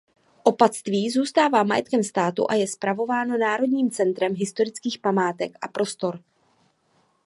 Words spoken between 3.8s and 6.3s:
centrem historických památek a prostor.